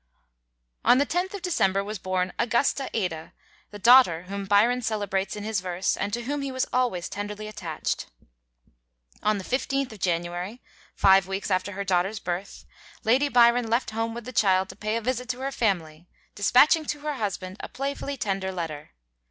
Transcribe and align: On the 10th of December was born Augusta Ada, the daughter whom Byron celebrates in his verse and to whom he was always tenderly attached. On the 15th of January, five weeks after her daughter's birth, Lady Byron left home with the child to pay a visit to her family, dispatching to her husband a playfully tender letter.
On 0.83 0.97
the 0.97 1.05
10th 1.05 1.35
of 1.35 1.43
December 1.43 1.83
was 1.83 1.99
born 1.99 2.33
Augusta 2.39 2.89
Ada, 2.91 3.33
the 3.69 3.77
daughter 3.77 4.23
whom 4.23 4.45
Byron 4.45 4.81
celebrates 4.81 5.35
in 5.35 5.43
his 5.43 5.61
verse 5.61 5.95
and 5.95 6.11
to 6.11 6.23
whom 6.23 6.41
he 6.41 6.51
was 6.51 6.65
always 6.73 7.07
tenderly 7.07 7.47
attached. 7.47 8.07
On 9.21 9.37
the 9.37 9.43
15th 9.43 9.91
of 9.91 9.99
January, 9.99 10.59
five 10.95 11.27
weeks 11.27 11.51
after 11.51 11.73
her 11.73 11.83
daughter's 11.83 12.17
birth, 12.17 12.65
Lady 13.03 13.29
Byron 13.29 13.69
left 13.69 13.91
home 13.91 14.15
with 14.15 14.25
the 14.25 14.33
child 14.33 14.69
to 14.69 14.75
pay 14.75 14.95
a 14.95 15.01
visit 15.01 15.29
to 15.29 15.39
her 15.41 15.51
family, 15.51 16.07
dispatching 16.33 16.85
to 16.85 17.01
her 17.01 17.13
husband 17.13 17.57
a 17.59 17.69
playfully 17.69 18.17
tender 18.17 18.51
letter. 18.51 18.93